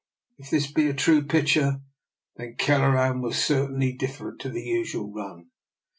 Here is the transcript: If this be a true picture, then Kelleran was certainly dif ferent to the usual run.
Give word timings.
If 0.39 0.49
this 0.49 0.65
be 0.71 0.87
a 0.89 0.95
true 0.95 1.23
picture, 1.27 1.79
then 2.35 2.55
Kelleran 2.57 3.21
was 3.21 3.37
certainly 3.37 3.93
dif 3.93 4.17
ferent 4.17 4.39
to 4.39 4.49
the 4.49 4.63
usual 4.63 5.13
run. 5.13 5.51